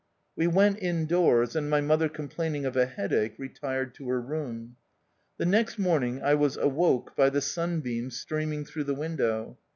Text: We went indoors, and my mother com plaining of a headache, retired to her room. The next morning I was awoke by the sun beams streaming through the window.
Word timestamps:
We 0.35 0.47
went 0.47 0.79
indoors, 0.81 1.55
and 1.55 1.69
my 1.69 1.79
mother 1.79 2.09
com 2.09 2.27
plaining 2.27 2.65
of 2.65 2.75
a 2.75 2.87
headache, 2.87 3.35
retired 3.37 3.93
to 3.93 4.09
her 4.09 4.19
room. 4.19 4.77
The 5.37 5.45
next 5.45 5.77
morning 5.77 6.23
I 6.23 6.33
was 6.33 6.57
awoke 6.57 7.15
by 7.15 7.29
the 7.29 7.39
sun 7.39 7.81
beams 7.81 8.19
streaming 8.19 8.65
through 8.65 8.85
the 8.85 8.95
window. 8.95 9.59